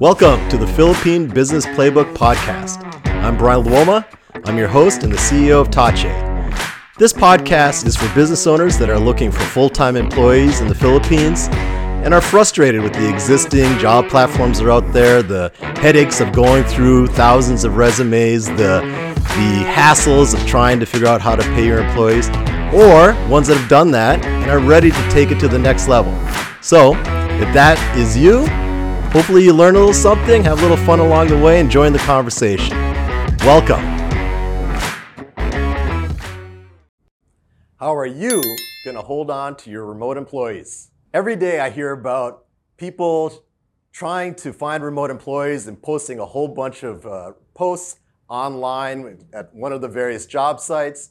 Welcome 0.00 0.48
to 0.50 0.56
the 0.56 0.64
Philippine 0.64 1.26
Business 1.26 1.66
Playbook 1.66 2.14
Podcast. 2.14 2.84
I'm 3.24 3.36
Bryan 3.36 3.64
Luoma. 3.64 4.06
I'm 4.44 4.56
your 4.56 4.68
host 4.68 5.02
and 5.02 5.12
the 5.12 5.16
CEO 5.16 5.60
of 5.60 5.70
Tahche. 5.70 6.14
This 6.98 7.12
podcast 7.12 7.84
is 7.84 7.96
for 7.96 8.06
business 8.14 8.46
owners 8.46 8.78
that 8.78 8.90
are 8.90 8.98
looking 9.00 9.32
for 9.32 9.40
full 9.40 9.68
time 9.68 9.96
employees 9.96 10.60
in 10.60 10.68
the 10.68 10.74
Philippines 10.76 11.48
and 11.50 12.14
are 12.14 12.20
frustrated 12.20 12.80
with 12.80 12.92
the 12.92 13.12
existing 13.12 13.76
job 13.78 14.08
platforms 14.08 14.60
that 14.60 14.66
are 14.66 14.70
out 14.70 14.92
there, 14.92 15.20
the 15.20 15.50
headaches 15.80 16.20
of 16.20 16.30
going 16.30 16.62
through 16.62 17.08
thousands 17.08 17.64
of 17.64 17.76
resumes, 17.76 18.46
the, 18.46 18.80
the 19.16 19.64
hassles 19.66 20.32
of 20.32 20.46
trying 20.46 20.78
to 20.78 20.86
figure 20.86 21.08
out 21.08 21.20
how 21.20 21.34
to 21.34 21.42
pay 21.54 21.66
your 21.66 21.80
employees, 21.80 22.28
or 22.72 23.14
ones 23.28 23.48
that 23.48 23.56
have 23.56 23.68
done 23.68 23.90
that 23.90 24.24
and 24.24 24.48
are 24.48 24.60
ready 24.60 24.92
to 24.92 25.10
take 25.10 25.32
it 25.32 25.40
to 25.40 25.48
the 25.48 25.58
next 25.58 25.88
level. 25.88 26.12
So, 26.62 26.92
if 27.40 27.52
that 27.52 27.76
is 27.98 28.16
you, 28.16 28.46
hopefully 29.12 29.44
you 29.44 29.52
learn 29.52 29.74
a 29.74 29.78
little 29.78 29.94
something, 29.94 30.44
have 30.44 30.58
a 30.58 30.62
little 30.62 30.76
fun 30.76 31.00
along 31.00 31.28
the 31.28 31.38
way, 31.38 31.60
and 31.60 31.70
join 31.70 31.92
the 31.92 31.98
conversation. 32.00 32.76
Welcome. 33.38 33.80
How 37.78 37.94
are 37.94 38.06
you 38.06 38.42
going 38.84 38.96
to 38.96 39.02
hold 39.02 39.30
on 39.30 39.56
to 39.56 39.70
your 39.70 39.86
remote 39.86 40.16
employees? 40.16 40.90
Every 41.14 41.36
day 41.36 41.60
I 41.60 41.70
hear 41.70 41.92
about 41.92 42.44
people 42.76 43.44
trying 43.92 44.34
to 44.34 44.52
find 44.52 44.82
remote 44.82 45.10
employees 45.10 45.66
and 45.66 45.80
posting 45.80 46.18
a 46.18 46.26
whole 46.26 46.48
bunch 46.48 46.82
of 46.82 47.06
uh, 47.06 47.32
posts 47.54 48.00
online 48.28 49.24
at 49.32 49.54
one 49.54 49.72
of 49.72 49.80
the 49.80 49.88
various 49.88 50.26
job 50.26 50.60
sites. 50.60 51.10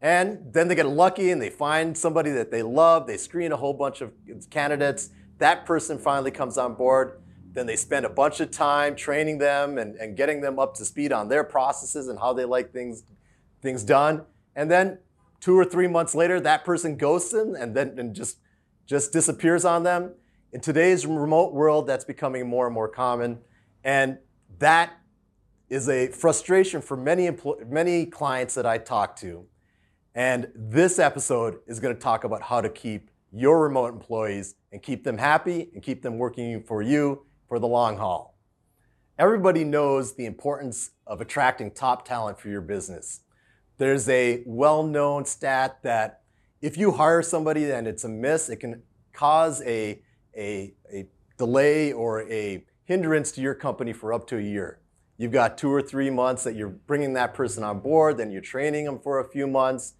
And 0.00 0.52
then 0.52 0.68
they 0.68 0.74
get 0.74 0.86
lucky 0.86 1.30
and 1.30 1.40
they 1.40 1.50
find 1.50 1.96
somebody 1.96 2.30
that 2.32 2.50
they 2.50 2.62
love. 2.62 3.06
They 3.06 3.16
screen 3.16 3.52
a 3.52 3.56
whole 3.56 3.74
bunch 3.74 4.00
of 4.00 4.12
candidates. 4.50 5.10
That 5.38 5.64
person 5.64 5.98
finally 5.98 6.30
comes 6.30 6.58
on 6.58 6.74
board. 6.74 7.21
Then 7.52 7.66
they 7.66 7.76
spend 7.76 8.06
a 8.06 8.08
bunch 8.08 8.40
of 8.40 8.50
time 8.50 8.96
training 8.96 9.38
them 9.38 9.76
and, 9.76 9.94
and 9.96 10.16
getting 10.16 10.40
them 10.40 10.58
up 10.58 10.74
to 10.76 10.84
speed 10.84 11.12
on 11.12 11.28
their 11.28 11.44
processes 11.44 12.08
and 12.08 12.18
how 12.18 12.32
they 12.32 12.44
like 12.44 12.72
things, 12.72 13.04
things 13.60 13.84
done. 13.84 14.24
And 14.56 14.70
then 14.70 14.98
two 15.40 15.58
or 15.58 15.64
three 15.64 15.86
months 15.86 16.14
later, 16.14 16.40
that 16.40 16.64
person 16.64 16.96
ghosts 16.96 17.30
them 17.30 17.54
and 17.54 17.74
then 17.74 17.98
and 17.98 18.14
just, 18.14 18.38
just 18.86 19.12
disappears 19.12 19.64
on 19.64 19.82
them. 19.82 20.14
In 20.52 20.60
today's 20.60 21.06
remote 21.06 21.52
world, 21.52 21.86
that's 21.86 22.04
becoming 22.04 22.48
more 22.48 22.66
and 22.66 22.74
more 22.74 22.88
common. 22.88 23.38
And 23.84 24.18
that 24.58 24.92
is 25.68 25.88
a 25.88 26.08
frustration 26.08 26.80
for 26.80 26.96
many, 26.96 27.30
many 27.66 28.06
clients 28.06 28.54
that 28.54 28.66
I 28.66 28.78
talk 28.78 29.16
to. 29.16 29.46
And 30.14 30.50
this 30.54 30.98
episode 30.98 31.58
is 31.66 31.80
going 31.80 31.94
to 31.94 32.00
talk 32.00 32.24
about 32.24 32.42
how 32.42 32.60
to 32.60 32.68
keep 32.68 33.10
your 33.30 33.62
remote 33.62 33.94
employees 33.94 34.54
and 34.72 34.82
keep 34.82 35.04
them 35.04 35.16
happy 35.16 35.70
and 35.72 35.82
keep 35.82 36.02
them 36.02 36.18
working 36.18 36.62
for 36.62 36.82
you 36.82 37.24
for 37.52 37.58
the 37.58 37.68
long 37.68 37.98
haul. 37.98 38.34
Everybody 39.18 39.62
knows 39.62 40.14
the 40.14 40.24
importance 40.24 40.92
of 41.06 41.20
attracting 41.20 41.72
top 41.72 42.02
talent 42.08 42.40
for 42.40 42.48
your 42.48 42.62
business. 42.62 43.20
There's 43.76 44.08
a 44.08 44.42
well 44.46 44.82
known 44.82 45.26
stat 45.26 45.76
that 45.82 46.22
if 46.62 46.78
you 46.78 46.92
hire 46.92 47.20
somebody 47.20 47.70
and 47.70 47.86
it's 47.86 48.04
a 48.04 48.08
miss, 48.08 48.48
it 48.48 48.56
can 48.56 48.82
cause 49.12 49.60
a, 49.66 50.00
a, 50.34 50.72
a 50.90 51.06
delay 51.36 51.92
or 51.92 52.22
a 52.32 52.64
hindrance 52.86 53.30
to 53.32 53.42
your 53.42 53.54
company 53.54 53.92
for 53.92 54.14
up 54.14 54.26
to 54.28 54.38
a 54.38 54.42
year. 54.42 54.78
You've 55.18 55.32
got 55.32 55.58
two 55.58 55.70
or 55.70 55.82
three 55.82 56.08
months 56.08 56.44
that 56.44 56.56
you're 56.56 56.70
bringing 56.70 57.12
that 57.12 57.34
person 57.34 57.64
on 57.64 57.80
board, 57.80 58.16
then 58.16 58.30
you're 58.30 58.40
training 58.40 58.86
them 58.86 58.98
for 58.98 59.20
a 59.20 59.28
few 59.28 59.46
months. 59.46 59.92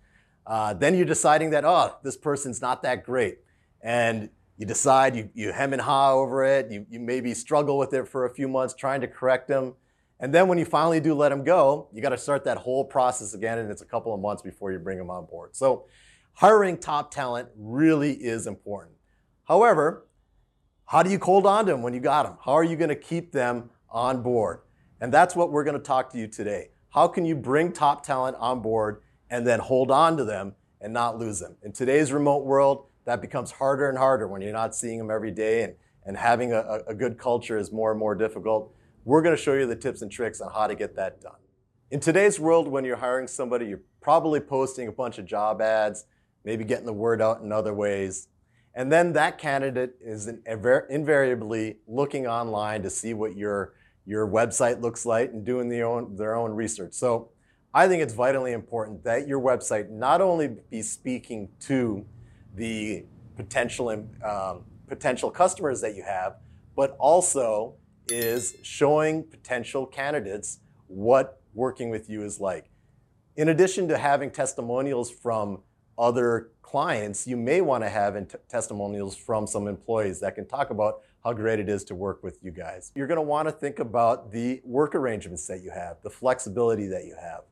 Uh, 0.47 0.73
then 0.73 0.95
you're 0.95 1.05
deciding 1.05 1.50
that, 1.50 1.67
oh, 1.67 1.97
this 2.03 2.17
person's 2.17 2.62
not 2.62 2.83
that 2.84 3.05
great. 3.05 3.41
And 3.83 4.30
you 4.62 4.66
decide, 4.66 5.16
you, 5.16 5.28
you 5.34 5.50
hem 5.50 5.72
and 5.72 5.82
haw 5.82 6.14
over 6.14 6.44
it, 6.44 6.70
you, 6.70 6.86
you 6.88 7.00
maybe 7.00 7.34
struggle 7.34 7.77
with 7.77 7.92
it 7.92 8.06
for 8.06 8.27
a 8.27 8.30
few 8.32 8.46
months 8.46 8.74
trying 8.74 9.00
to 9.00 9.08
correct 9.08 9.48
them. 9.48 9.74
And 10.20 10.32
then 10.32 10.46
when 10.46 10.56
you 10.56 10.64
finally 10.64 11.00
do 11.00 11.14
let 11.14 11.30
them 11.30 11.42
go, 11.42 11.88
you 11.92 12.00
got 12.00 12.10
to 12.10 12.16
start 12.16 12.44
that 12.44 12.58
whole 12.58 12.84
process 12.84 13.34
again, 13.34 13.58
and 13.58 13.72
it's 13.72 13.83
a 13.83 13.84
couple 13.84 14.14
of 14.14 14.20
months 14.20 14.40
before 14.40 14.70
you 14.70 14.78
bring 14.78 14.98
them 14.98 15.10
on 15.10 15.27
board. 15.27 15.56
So 15.56 15.86
hiring 16.34 16.78
top 16.78 17.11
talent 17.11 17.48
really 17.56 18.12
is 18.12 18.46
important. 18.46 18.95
However, 19.48 20.06
how 20.86 21.02
do 21.02 21.11
you 21.11 21.18
hold 21.18 21.44
on 21.44 21.67
to 21.67 21.73
them 21.73 21.83
when 21.83 21.92
you 21.92 21.98
got 21.98 22.23
them? 22.23 22.36
How 22.44 22.52
are 22.52 22.62
you 22.62 22.77
going 22.77 22.89
to 22.89 22.94
keep 22.94 23.33
them 23.33 23.68
on 23.90 24.23
board? 24.23 24.61
And 25.00 25.12
that's 25.12 25.34
what 25.34 25.50
we're 25.50 25.64
going 25.64 25.77
to 25.77 25.83
talk 25.83 26.12
to 26.12 26.18
you 26.18 26.29
today. 26.29 26.68
How 26.90 27.08
can 27.08 27.24
you 27.24 27.34
bring 27.34 27.73
top 27.73 28.06
talent 28.06 28.36
on 28.39 28.62
board 28.62 29.02
and 29.29 29.44
then 29.44 29.58
hold 29.58 29.90
on 29.90 30.17
to 30.18 30.24
them 30.24 30.55
and 30.80 30.92
not 30.92 31.18
lose 31.18 31.40
them? 31.40 31.56
In 31.64 31.73
today's 31.73 32.12
remote 32.12 32.44
world, 32.44 32.86
that 33.05 33.20
becomes 33.20 33.51
harder 33.51 33.89
and 33.89 33.98
harder 33.98 34.27
when 34.29 34.42
you're 34.42 34.52
not 34.52 34.74
seeing 34.74 34.98
them 34.98 35.11
every 35.11 35.30
day 35.30 35.63
and, 35.63 35.74
and 36.07 36.17
having 36.17 36.52
a, 36.52 36.80
a 36.86 36.95
good 36.95 37.18
culture 37.18 37.58
is 37.58 37.73
more 37.73 37.90
and 37.90 37.98
more 37.98 38.14
difficult. 38.14 38.74
We're 39.05 39.23
going 39.23 39.36
to 39.36 39.42
show 39.42 39.55
you 39.55 39.67
the 39.67 39.77
tips 39.77 40.02
and 40.02 40.11
tricks 40.11 40.40
on 40.40 40.52
how 40.52 40.67
to 40.67 40.74
get 40.74 40.95
that 40.96 41.20
done. 41.20 41.36
In 41.91 42.01
today's 42.01 42.39
world, 42.41 42.68
when 42.68 42.85
you're 42.85 42.96
hiring 42.96 43.27
somebody, 43.27 43.67
you're 43.67 43.80
probably 44.01 44.41
posting 44.41 44.89
a 44.89 44.92
bunch 44.92 45.18
of 45.18 45.27
job 45.27 45.61
ads, 45.61 46.07
maybe 46.45 46.64
getting 46.64 46.86
the 46.86 46.92
word 46.92 47.20
out 47.20 47.42
in 47.42 47.52
other 47.52 47.74
ways. 47.74 48.29
And 48.74 48.91
then 48.91 49.12
that 49.12 49.36
candidate 49.36 49.96
is 50.01 50.30
invariably 50.46 51.77
looking 51.86 52.27
online 52.27 52.83
to 52.83 52.91
see 52.91 53.12
what 53.12 53.36
your, 53.36 53.74
your 54.07 54.27
website 54.27 54.80
looks 54.80 55.05
like 55.05 55.33
and 55.33 55.45
doing 55.45 55.68
their 55.68 55.86
own, 55.86 56.17
their 56.17 56.35
own 56.35 56.52
research. 56.52 56.95
So 56.95 57.30
I 57.74 57.89
think 57.89 58.02
it's 58.02 58.14
vitally 58.14 58.52
important 58.52 59.05
that 59.05 59.29
your 59.29 59.41
website 59.41 59.91
not 59.91 60.20
only 60.20 60.57
be 60.70 60.80
speaking 60.80 61.51
to 61.61 62.07
the 62.55 63.05
potential 63.36 63.89
um, 64.24 64.64
potential 64.89 65.30
customers 65.30 65.80
that 65.80 65.96
you 65.96 66.02
have, 66.02 66.36
but 66.77 66.96
also 66.98 67.74
is 68.08 68.57
showing 68.63 69.23
potential 69.23 69.86
candidates 69.86 70.61
what 70.86 71.41
working 71.55 71.89
with 71.91 72.11
you 72.11 72.23
is 72.23 72.41
like. 72.41 72.70
In 73.36 73.48
addition 73.48 73.89
to 73.89 73.96
having 73.96 74.30
testimonials 74.30 75.11
from 75.11 75.62
other 75.98 76.51
clients, 76.61 77.27
you 77.27 77.36
may 77.36 77.61
want 77.61 77.83
to 77.85 77.89
have 77.89 78.17
testimonials 78.48 79.17
from 79.17 79.46
some 79.46 79.67
employees 79.67 80.20
that 80.20 80.35
can 80.35 80.46
talk 80.46 80.70
about 80.70 81.01
how 81.24 81.33
great 81.33 81.61
it 81.61 81.68
is 81.68 81.85
to 81.85 81.95
work 81.95 82.23
with 82.23 82.39
you 82.42 82.51
guys. 82.51 82.92
You're 82.95 83.07
going 83.07 83.17
to 83.17 83.23
want 83.23 83.48
to 83.48 83.52
think 83.52 83.79
about 83.79 84.33
the 84.33 84.61
work 84.64 84.95
arrangements 84.95 85.46
that 85.46 85.62
you 85.62 85.70
have, 85.70 86.02
the 86.02 86.11
flexibility 86.11 86.86
that 86.89 87.05
you 87.07 87.17
have. 87.20 87.42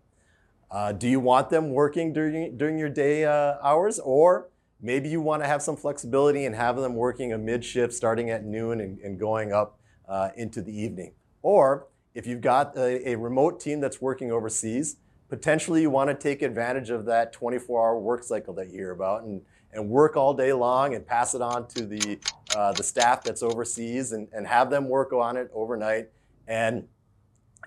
Uh, 0.70 0.92
do 0.92 1.08
you 1.08 1.20
want 1.20 1.50
them 1.50 1.70
working 1.70 2.12
during, 2.12 2.56
during 2.56 2.78
your 2.78 2.88
day 2.88 3.24
uh, 3.24 3.54
hours, 3.62 3.98
or 3.98 4.49
Maybe 4.82 5.08
you 5.08 5.20
want 5.20 5.42
to 5.42 5.46
have 5.46 5.60
some 5.60 5.76
flexibility 5.76 6.46
and 6.46 6.54
have 6.54 6.76
them 6.76 6.94
working 6.94 7.32
a 7.32 7.38
mid 7.38 7.64
shift 7.64 7.92
starting 7.92 8.30
at 8.30 8.44
noon 8.44 8.80
and, 8.80 8.98
and 9.00 9.18
going 9.18 9.52
up 9.52 9.78
uh, 10.08 10.30
into 10.36 10.62
the 10.62 10.72
evening. 10.72 11.12
Or 11.42 11.86
if 12.14 12.26
you've 12.26 12.40
got 12.40 12.76
a, 12.76 13.10
a, 13.10 13.16
remote 13.16 13.60
team 13.60 13.80
that's 13.80 14.00
working 14.00 14.32
overseas, 14.32 14.96
potentially 15.28 15.82
you 15.82 15.90
want 15.90 16.08
to 16.08 16.14
take 16.14 16.42
advantage 16.42 16.90
of 16.90 17.04
that 17.06 17.32
24 17.32 17.80
hour 17.80 17.98
work 17.98 18.24
cycle 18.24 18.52
that 18.54 18.68
you 18.68 18.72
hear 18.72 18.90
about 18.90 19.22
and, 19.22 19.42
and 19.72 19.88
work 19.88 20.16
all 20.16 20.34
day 20.34 20.52
long 20.52 20.94
and 20.94 21.06
pass 21.06 21.34
it 21.34 21.42
on 21.42 21.68
to 21.68 21.86
the, 21.86 22.18
uh, 22.56 22.72
the 22.72 22.82
staff 22.82 23.22
that's 23.22 23.42
overseas 23.42 24.12
and, 24.12 24.28
and 24.32 24.46
have 24.46 24.70
them 24.70 24.88
work 24.88 25.12
on 25.12 25.36
it 25.36 25.50
overnight 25.54 26.08
and, 26.48 26.88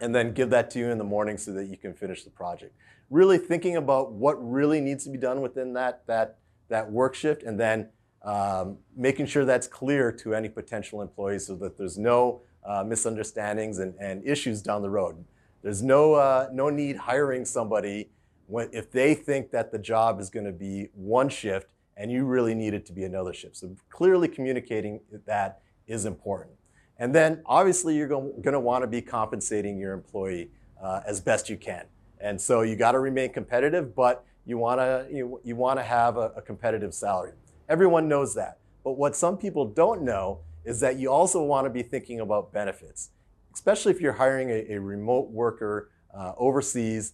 and 0.01 0.13
then 0.13 0.33
give 0.33 0.49
that 0.49 0.69
to 0.71 0.79
you 0.79 0.89
in 0.89 0.97
the 0.97 1.03
morning 1.03 1.37
so 1.37 1.53
that 1.53 1.65
you 1.65 1.77
can 1.77 1.93
finish 1.93 2.23
the 2.23 2.29
project. 2.29 2.75
Really 3.09 3.37
thinking 3.37 3.77
about 3.77 4.11
what 4.11 4.33
really 4.43 4.81
needs 4.81 5.03
to 5.05 5.09
be 5.09 5.17
done 5.17 5.41
within 5.41 5.73
that, 5.73 6.05
that 6.07 6.39
that 6.69 6.91
work 6.91 7.15
shift 7.15 7.43
and 7.43 7.59
then 7.59 7.89
um, 8.23 8.77
making 8.95 9.25
sure 9.25 9.45
that's 9.45 9.67
clear 9.67 10.11
to 10.11 10.33
any 10.33 10.49
potential 10.49 11.01
employees 11.01 11.47
so 11.47 11.55
that 11.55 11.77
there's 11.77 11.97
no 11.97 12.41
uh, 12.65 12.83
misunderstandings 12.83 13.79
and, 13.79 13.93
and, 13.99 14.25
issues 14.25 14.61
down 14.61 14.81
the 14.81 14.89
road. 14.89 15.21
There's 15.61 15.83
no, 15.83 16.13
uh, 16.13 16.47
no 16.53 16.69
need 16.69 16.95
hiring 16.95 17.43
somebody 17.43 18.09
when, 18.47 18.69
if 18.71 18.89
they 18.91 19.13
think 19.13 19.51
that 19.51 19.73
the 19.73 19.77
job 19.77 20.21
is 20.21 20.29
going 20.29 20.45
to 20.45 20.53
be 20.53 20.87
one 20.93 21.27
shift 21.27 21.67
and 21.97 22.09
you 22.09 22.25
really 22.25 22.55
need 22.55 22.73
it 22.73 22.85
to 22.85 22.93
be 22.93 23.03
another 23.03 23.33
shift. 23.33 23.57
So 23.57 23.75
clearly 23.89 24.29
communicating 24.29 25.01
that 25.25 25.61
is 25.87 26.05
important. 26.05 26.55
And 26.97 27.13
then 27.13 27.41
obviously 27.45 27.97
you're 27.97 28.07
going 28.07 28.41
to 28.43 28.59
want 28.59 28.83
to 28.83 28.87
be 28.87 29.01
compensating 29.01 29.77
your 29.77 29.93
employee 29.93 30.49
uh, 30.81 31.01
as 31.05 31.19
best 31.19 31.49
you 31.49 31.57
can. 31.57 31.85
And 32.19 32.39
so 32.39 32.61
you 32.61 32.77
got 32.77 32.93
to 32.93 32.99
remain 32.99 33.33
competitive, 33.33 33.93
but 33.93 34.25
you 34.45 34.57
want 34.57 34.79
to 34.79 35.07
you, 35.11 35.39
you 35.43 35.55
want 35.55 35.79
to 35.79 35.83
have 35.83 36.17
a, 36.17 36.31
a 36.35 36.41
competitive 36.41 36.93
salary. 36.93 37.33
Everyone 37.69 38.07
knows 38.07 38.35
that. 38.35 38.59
But 38.83 38.93
what 38.93 39.15
some 39.15 39.37
people 39.37 39.65
don't 39.65 40.01
know 40.01 40.39
is 40.65 40.79
that 40.81 40.97
you 40.97 41.11
also 41.11 41.41
want 41.41 41.65
to 41.65 41.69
be 41.69 41.83
thinking 41.83 42.19
about 42.19 42.51
benefits, 42.53 43.09
especially 43.53 43.91
if 43.91 44.01
you're 44.01 44.13
hiring 44.13 44.49
a, 44.49 44.73
a 44.73 44.79
remote 44.79 45.29
worker 45.29 45.89
uh, 46.13 46.33
overseas 46.37 47.13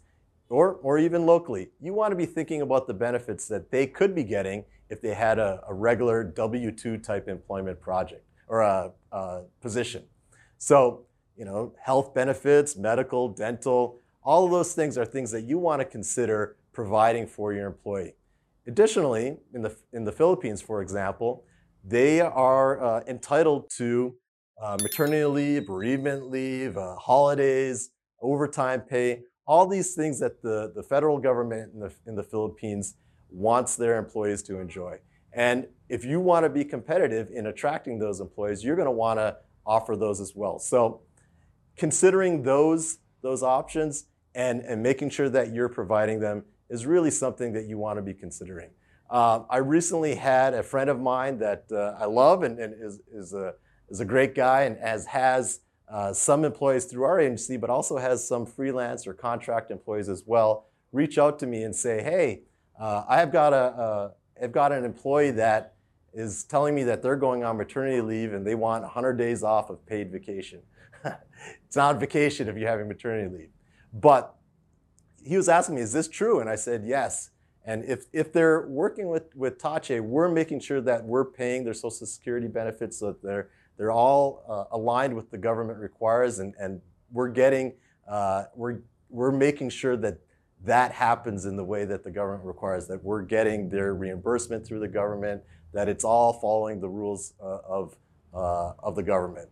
or, 0.50 0.74
or 0.81 0.98
even 0.98 1.26
locally. 1.26 1.70
You 1.80 1.94
want 1.94 2.12
to 2.12 2.16
be 2.16 2.26
thinking 2.26 2.62
about 2.62 2.88
the 2.88 2.94
benefits 2.94 3.48
that 3.48 3.72
they 3.72 3.88
could 3.88 4.16
be 4.16 4.24
getting 4.24 4.66
if 4.90 5.02
they 5.02 5.14
had 5.14 5.38
a, 5.38 5.62
a 5.68 5.74
regular 5.74 6.24
W 6.24 6.72
2 6.72 6.98
type 6.98 7.28
employment 7.28 7.80
project 7.80 8.26
or 8.48 8.62
a, 8.62 8.92
a 9.12 9.42
position. 9.62 10.04
So, 10.58 11.06
you 11.38 11.46
know, 11.46 11.74
health 11.81 12.14
benefits, 12.14 12.76
medical, 12.76 13.30
dental, 13.30 14.00
all 14.24 14.46
of 14.46 14.52
those 14.52 14.74
things 14.74 14.98
are 14.98 15.06
things 15.06 15.31
that 15.31 15.44
you 15.44 15.58
want 15.58 15.81
to 15.81 15.86
consider 15.86 16.58
providing 16.80 17.28
for 17.28 17.52
your 17.52 17.68
employee. 17.68 18.14
Additionally, 18.66 19.36
in 19.54 19.62
the, 19.62 19.76
in 19.92 20.06
the 20.06 20.14
Philippines, 20.14 20.62
for 20.62 20.81
example, 20.81 21.44
they 21.84 22.22
are 22.22 22.81
uh, 22.81 23.04
entitled 23.06 23.70
to 23.72 24.16
uh, 24.62 24.78
maternity 24.81 25.26
leave, 25.26 25.68
bereavement 25.68 26.30
leave, 26.30 26.78
uh, 26.78 26.96
holidays, 26.96 27.90
overtime 28.22 28.80
pay, 28.80 29.24
all 29.46 29.68
these 29.68 29.94
things 29.94 30.22
that 30.22 30.42
the, 30.42 30.72
the 30.74 30.81
federal 30.81 31.18
government 31.18 31.74
in 31.74 31.81
the, 31.81 31.92
in 32.08 32.16
the 32.16 32.24
Philippines 32.24 32.96
wants 33.30 33.76
their 33.76 33.98
employees 33.98 34.42
to 34.44 34.60
enjoy. 34.60 34.98
And 35.34 35.68
if 35.90 36.06
you 36.06 36.22
want 36.22 36.46
to 36.46 36.50
be 36.50 36.64
competitive 36.64 37.28
in 37.34 37.48
attracting 37.48 38.00
those 38.00 38.22
employees, 38.22 38.64
you're 38.64 38.78
going 38.78 38.86
to 38.86 39.00
want 39.06 39.20
to 39.20 39.36
offer 39.66 39.98
those 39.98 40.22
as 40.22 40.34
well. 40.34 40.60
So 40.60 41.02
considering 41.76 42.44
those, 42.44 43.00
those 43.22 43.44
options 43.44 44.06
and, 44.34 44.62
and 44.62 44.81
making 44.81 45.10
sure 45.10 45.28
that 45.28 45.54
you're 45.54 45.68
providing 45.68 46.22
them 46.22 46.46
is 46.69 46.86
really 46.86 47.12
something 47.12 47.54
that 47.54 47.66
you 47.66 47.77
want 47.77 47.98
to 47.98 48.01
be 48.01 48.13
considering. 48.13 48.69
Uh, 49.10 49.44
I 49.50 49.57
recently 49.57 50.16
had 50.16 50.54
a 50.54 50.62
friend 50.62 50.89
of 50.89 51.00
mine 51.00 51.39
that 51.39 51.66
uh, 51.71 51.95
I 52.00 52.06
love 52.06 52.44
and, 52.44 52.60
and 52.60 52.74
is, 52.80 53.00
is, 53.12 53.33
a, 53.33 53.54
is 53.89 54.00
a 54.00 54.06
great 54.06 54.36
guy 54.36 54.63
and 54.63 54.77
as 54.77 55.07
has 55.07 55.62
uh, 55.89 56.13
some 56.13 56.45
employees 56.45 56.86
through 56.86 57.04
our 57.04 57.19
agency, 57.19 57.57
but 57.57 57.71
also 57.71 57.98
has 57.98 58.27
some 58.27 58.45
freelance 58.45 59.07
or 59.07 59.13
contract 59.13 59.71
employees 59.71 60.10
as 60.10 60.24
well, 60.27 60.68
reach 60.92 61.18
out 61.18 61.39
to 61.39 61.48
me 61.48 61.63
and 61.63 61.75
say, 61.75 62.04
hey, 62.04 62.42
uh, 62.80 63.04
I 63.10 63.18
have 63.18 63.31
got, 63.31 63.54
a, 63.54 64.12
I've 64.42 64.51
got 64.51 64.71
an 64.71 64.86
employee 64.86 65.31
that 65.31 65.74
is 66.13 66.44
telling 66.44 66.75
me 66.75 66.83
that 66.83 67.01
they're 67.01 67.16
going 67.16 67.44
on 67.44 67.57
maternity 67.57 68.01
leave 68.01 68.33
and 68.33 68.45
they 68.45 68.56
want 68.56 68.83
100 68.83 69.13
days 69.13 69.44
off 69.44 69.69
of 69.69 69.83
paid 69.86 70.12
vacation. 70.12 70.62
it's 71.06 71.75
not 71.75 72.00
vacation 72.00 72.48
if 72.48 72.57
you're 72.57 72.69
having 72.69 72.88
maternity 72.88 73.36
leave. 73.36 73.50
But 73.94 74.36
he 75.30 75.38
was 75.38 75.48
asking 75.48 75.76
me, 75.76 75.81
is 75.81 75.94
this 75.94 76.08
true? 76.08 76.40
And 76.40 76.50
I 76.50 76.56
said, 76.56 76.84
yes. 76.86 77.30
And 77.64 77.86
if, 77.86 78.06
if 78.12 78.34
they're 78.34 78.68
working 78.68 79.10
with, 79.10 79.36
with 79.36 79.60
Tahche, 79.60 80.02
we're 80.02 80.28
making 80.28 80.60
sure 80.60 80.81
that 80.81 81.06
we're 81.06 81.26
paying 81.26 81.64
their 81.64 81.76
Social 81.76 82.08
Security 82.08 82.48
benefits 82.48 82.98
so 82.98 83.08
that 83.08 83.22
they're, 83.22 83.50
they're 83.78 83.92
all 83.92 84.44
uh, 84.50 84.76
aligned 84.76 85.16
with 85.16 85.30
the 85.30 85.38
government 85.38 85.78
requires, 85.78 86.40
and, 86.40 86.56
and 86.60 86.81
we're 87.12 87.30
getting, 87.30 87.74
uh, 88.08 88.46
we're, 88.56 88.80
we're 89.12 89.31
making 89.31 89.70
sure 89.70 89.96
that 89.98 90.18
that 90.66 90.94
happens 90.94 91.46
in 91.46 91.56
the 91.56 91.64
way 91.64 91.86
that 91.86 92.04
the 92.04 92.10
government 92.10 92.44
requires, 92.44 92.88
that 92.88 93.04
we're 93.04 93.22
getting 93.22 93.70
their 93.70 93.94
reimbursement 93.94 94.66
through 94.66 94.80
the 94.80 94.88
government, 94.88 95.44
that 95.74 95.88
it's 95.88 96.04
all 96.04 96.34
following 96.34 96.81
the 96.81 96.90
rules 96.90 97.34
uh, 97.40 97.60
of, 97.68 97.96
uh, 98.34 98.74
of 98.80 98.96
the 98.96 99.04
government. 99.04 99.48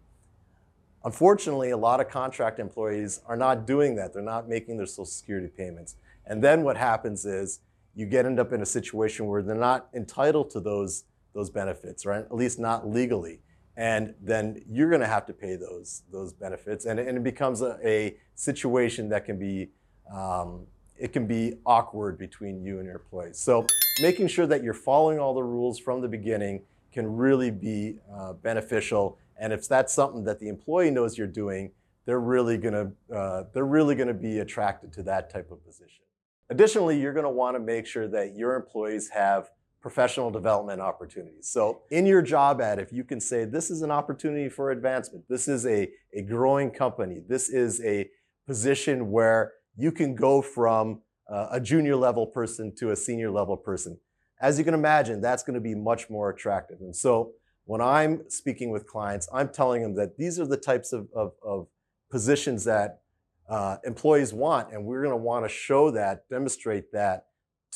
Unfortunately, 1.08 1.70
a 1.70 1.78
lot 1.78 2.02
of 2.02 2.10
contract 2.10 2.60
employees 2.60 3.22
are 3.28 3.38
not 3.38 3.66
doing 3.66 3.96
that. 3.96 4.14
They're 4.14 4.22
not 4.22 4.50
making 4.50 4.76
their 4.76 4.86
Social 4.86 5.06
Security 5.06 5.48
payments. 5.48 5.96
And 6.26 6.44
then 6.44 6.64
what 6.64 6.76
happens 6.76 7.24
is 7.26 7.62
you 7.96 8.06
get 8.06 8.26
end 8.26 8.42
up 8.42 8.52
in 8.52 8.62
a 8.62 8.66
situation 8.66 9.26
where 9.26 9.42
they're 9.42 9.56
not 9.56 9.88
entitled 9.94 10.50
to 10.50 10.60
those, 10.60 11.06
those 11.34 11.50
benefits, 11.50 12.06
right? 12.06 12.26
At 12.26 12.36
least 12.36 12.60
not 12.60 12.90
legally. 12.90 13.40
And 13.78 14.16
then 14.22 14.62
you're 14.70 14.90
going 14.90 15.00
to 15.00 15.08
have 15.08 15.26
to 15.28 15.34
pay 15.34 15.56
those, 15.56 16.04
those 16.12 16.34
benefits. 16.34 16.84
And, 16.84 17.00
and 17.00 17.18
it 17.18 17.24
becomes 17.24 17.62
a, 17.62 17.80
a 17.88 18.18
situation 18.36 19.08
that 19.08 19.24
can 19.24 19.40
be 19.40 19.70
um, 20.14 20.68
it 20.98 21.14
can 21.14 21.26
be 21.26 21.54
awkward 21.66 22.18
between 22.18 22.62
you 22.66 22.80
and 22.80 22.86
your 22.86 22.96
employees. 22.96 23.40
So 23.40 23.66
making 24.02 24.28
sure 24.28 24.48
that 24.48 24.62
you're 24.62 24.74
following 24.74 25.20
all 25.20 25.34
the 25.34 25.44
rules 25.44 25.80
from 25.80 26.02
the 26.02 26.10
beginning 26.10 26.64
can 26.92 27.16
really 27.16 27.52
be 27.52 28.00
uh, 28.14 28.34
beneficial. 28.34 29.18
And 29.40 29.54
if 29.54 29.68
that's 29.68 29.94
something 29.94 30.24
that 30.26 30.40
the 30.40 30.48
employee 30.50 30.92
knows 30.92 31.18
you're 31.18 31.28
doing, 31.28 31.72
they're 32.06 32.20
really 32.20 32.58
gonna, 32.58 32.92
uh, 33.14 33.44
they're 33.54 33.66
really 33.66 33.96
gonna 33.96 34.14
be 34.14 34.40
attracted 34.40 34.94
to 34.94 35.04
that 35.04 35.30
type 35.30 35.52
of 35.52 35.64
position. 35.66 36.06
Additionally, 36.50 37.00
you're 37.00 37.14
gonna 37.14 37.30
wanna 37.30 37.60
make 37.60 37.86
sure 37.86 38.08
that 38.08 38.36
your 38.36 38.56
employees 38.56 39.10
have 39.10 39.50
professional 39.82 40.32
development 40.32 40.82
opportunities. 40.82 41.48
So 41.50 41.82
in 41.92 42.06
your 42.06 42.22
job 42.22 42.62
ad, 42.62 42.80
if 42.80 42.92
you 42.92 43.04
can 43.04 43.20
say, 43.20 43.46
this 43.46 43.70
is 43.70 43.82
an 43.84 43.92
opportunity 43.92 44.50
for 44.50 44.72
advancement, 44.72 45.26
this 45.30 45.48
is 45.48 45.66
a, 45.66 45.90
a 46.14 46.24
growing 46.24 46.72
company, 46.72 47.22
this 47.28 47.50
is 47.50 47.82
a 47.84 48.10
position 48.48 49.12
where 49.12 49.54
you 49.78 49.92
can 49.92 50.16
go 50.16 50.42
from 50.42 51.02
uh, 51.30 51.48
a 51.52 51.60
junior 51.60 51.96
level 51.96 52.26
person 52.26 52.74
to 52.78 52.92
a 52.92 52.96
senior 52.96 53.30
level 53.30 53.56
person. 53.56 53.98
As 54.42 54.58
you 54.58 54.64
can 54.64 54.74
imagine, 54.74 55.22
that's 55.22 55.44
to 55.56 55.62
be 55.62 55.76
much 55.76 56.10
more 56.10 56.30
attractive. 56.30 56.80
And 56.82 56.96
so 56.96 57.34
when 57.68 57.82
I'm 57.82 58.30
speaking 58.30 58.70
with 58.72 58.88
clients, 58.88 59.28
I'm 59.32 59.50
telling 59.50 59.84
them 59.84 59.94
that 59.96 60.18
these 60.18 60.40
are 60.40 60.48
the 60.48 60.58
types 60.58 60.94
of, 60.94 61.10
of, 61.14 61.34
of 61.44 61.68
positions 62.10 62.64
that 62.64 63.02
uh, 63.50 63.76
employees 63.84 64.34
want, 64.34 64.72
and 64.72 64.86
we're 64.86 65.02
going 65.02 65.14
to 65.14 65.18
want 65.18 65.44
to 65.44 65.50
show 65.50 65.92
that, 65.92 66.30
demonstrate 66.30 66.94
that 66.94 67.26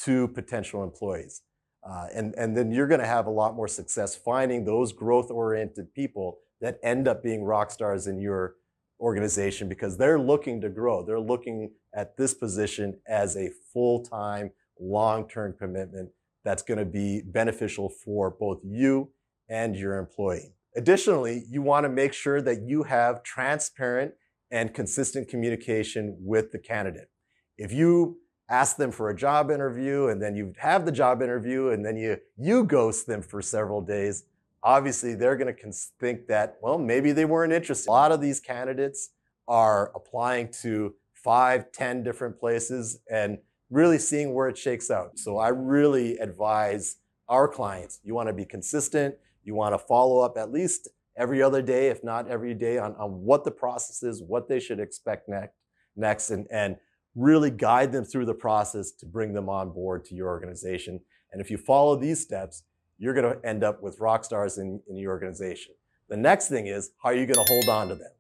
to 0.04 0.30
potential 0.30 0.84
employees. 0.84 1.42
Uh, 1.84 2.08
and, 2.14 2.34
and 2.38 2.56
then 2.56 2.72
you're 2.72 2.88
going 2.88 3.02
to 3.02 3.08
have 3.08 3.26
a 3.26 3.30
lot 3.32 3.54
more 3.54 3.68
success 3.68 4.16
finding 4.16 4.64
those 4.64 4.94
growth 4.94 5.30
oriented 5.30 5.94
people 5.94 6.38
that 6.62 6.80
end 6.84 7.08
up 7.08 7.22
being 7.22 7.44
rock 7.44 7.70
stars 7.70 8.08
in 8.08 8.22
your 8.22 8.56
organization 9.02 9.68
because 9.68 9.98
they're 9.98 10.20
looking 10.20 10.62
to 10.62 10.70
grow. 10.70 11.04
They're 11.04 11.20
looking 11.20 11.72
at 11.94 12.16
this 12.16 12.34
position 12.34 12.98
as 13.08 13.36
a 13.36 13.50
full-time, 13.74 14.52
long-term 14.80 15.56
commitment 15.60 16.12
that's 16.46 16.64
going 16.64 16.78
to 16.78 16.86
be 16.86 17.22
beneficial 17.26 17.90
for 17.90 18.30
both 18.30 18.62
you 18.64 19.10
and 19.52 19.76
your 19.76 19.98
employee. 19.98 20.56
Additionally, 20.76 21.44
you 21.50 21.62
want 21.62 21.84
to 21.84 21.90
make 21.90 22.14
sure 22.14 22.42
that 22.42 22.62
you 22.62 22.84
have 22.84 23.22
transparent 23.22 24.14
and 24.50 24.74
consistent 24.74 25.28
communication 25.28 26.18
with 26.22 26.52
the 26.52 26.58
candidate. 26.58 27.10
If 27.58 27.74
you 27.74 28.18
ask 28.50 28.78
them 28.78 28.92
for 28.92 29.10
a 29.10 29.16
job 29.16 29.52
interview 29.52 30.08
and 30.08 30.22
then 30.22 30.36
you 30.36 30.54
have 30.58 30.86
the 30.86 30.92
job 30.92 31.22
interview 31.22 31.70
and 31.70 31.86
then 31.86 31.98
you, 31.98 32.18
you 32.38 32.64
ghost 32.64 33.08
them 33.08 33.22
for 33.22 33.42
several 33.42 33.82
days, 33.82 34.24
obviously 34.64 35.16
they're 35.16 35.36
going 35.36 35.54
to 35.54 35.72
think 36.00 36.28
that, 36.28 36.58
well, 36.62 36.78
maybe 36.78 37.12
they 37.12 37.26
weren't 37.26 37.52
interested. 37.54 37.90
A 37.90 37.92
lot 37.92 38.12
of 38.14 38.22
these 38.22 38.40
candidates 38.40 39.10
are 39.48 39.92
applying 39.94 40.50
to 40.62 40.96
five, 41.14 41.72
ten 41.74 42.04
different 42.04 42.40
places 42.40 43.00
and 43.10 43.38
really 43.70 43.98
seeing 43.98 44.34
where 44.34 44.48
it 44.48 44.58
shakes 44.58 44.90
out. 44.90 45.20
So 45.20 45.38
I 45.38 45.50
really 45.50 46.18
advise 46.18 46.98
our 47.28 47.48
clients, 47.48 48.00
you 48.04 48.14
want 48.14 48.28
to 48.28 48.34
be 48.34 48.46
consistent, 48.46 49.16
you 49.44 49.56
want 49.56 49.74
to 49.74 49.80
follow 49.80 50.20
up 50.20 50.38
at 50.38 50.52
least 50.52 50.90
every 51.18 51.42
other 51.42 51.62
day, 51.62 51.88
if 51.88 52.04
not 52.04 52.28
every 52.28 52.54
day, 52.54 52.78
on, 52.78 52.96
on 52.96 53.12
what 53.24 53.44
the 53.44 53.52
process 53.52 54.04
is, 54.04 54.24
what 54.24 54.48
they 54.48 54.60
should 54.60 54.80
expect 54.80 55.28
next, 55.28 55.56
next 55.96 56.32
and, 56.32 56.48
and 56.52 56.78
really 57.16 57.52
guide 57.52 57.92
them 57.92 58.06
through 58.06 58.26
the 58.26 58.34
process 58.34 58.92
to 58.92 59.06
bring 59.06 59.34
them 59.34 59.50
on 59.50 59.70
board 59.72 60.06
to 60.06 60.16
your 60.16 60.28
organization. 60.28 61.00
And 61.32 61.42
if 61.42 61.52
you 61.52 61.58
follow 61.58 61.96
these 61.96 62.22
steps, 62.22 62.64
you're 62.98 63.14
going 63.14 63.36
to 63.36 63.46
end 63.46 63.64
up 63.64 63.82
with 63.82 64.00
rock 64.00 64.24
stars 64.24 64.58
in, 64.58 64.80
in 64.88 64.96
your 64.96 65.12
organization. 65.12 65.74
The 66.10 66.18
next 66.18 66.50
thing 66.50 66.68
is, 66.68 66.92
how 67.02 67.10
are 67.10 67.16
you 67.16 67.26
going 67.26 67.44
to 67.46 67.52
hold 67.52 67.70
on 67.70 67.88
to 67.90 67.96
them? 67.96 68.12